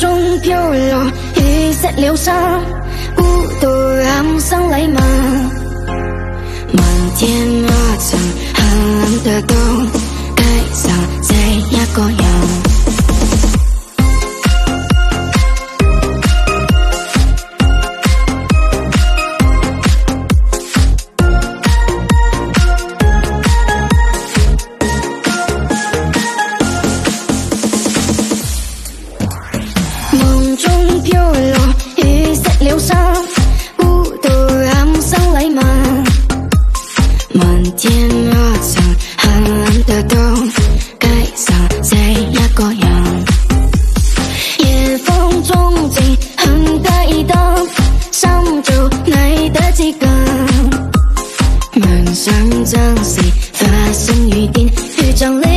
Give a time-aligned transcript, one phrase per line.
[0.00, 1.04] 中飘落，
[1.36, 2.60] 雨湿了衫，
[3.16, 3.22] 孤
[3.60, 3.66] 独
[4.04, 4.94] 喊声礼物。
[6.72, 6.82] 漫
[7.16, 7.24] 天
[7.62, 7.67] 麻尘，很难得到。
[31.09, 32.77] piolo e sẽ liêu
[33.77, 36.03] u từ ham sang lấy mà.
[37.33, 40.35] Màn thiên lo rằng hàng ăn tờ đâu
[40.99, 43.25] cái rằng dây là có yang
[44.59, 47.67] 夜风中静很低当
[48.11, 50.09] 心做你的知更
[51.81, 52.33] 梦想
[52.65, 53.21] 将是
[53.53, 55.48] 化身雨点遇像你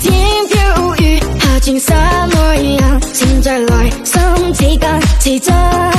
[0.00, 0.12] 天
[0.48, 5.89] 飘雨，下全山外人，情在来心之间，似真。